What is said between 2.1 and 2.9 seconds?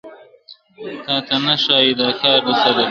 کار د ساده ګانو!.